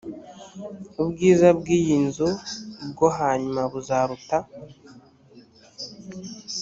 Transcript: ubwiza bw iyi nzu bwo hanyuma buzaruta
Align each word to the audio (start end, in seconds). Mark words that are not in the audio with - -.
ubwiza 1.01 1.47
bw 1.57 1.65
iyi 1.77 1.95
nzu 2.05 2.29
bwo 2.91 3.07
hanyuma 3.17 3.61
buzaruta 3.71 4.37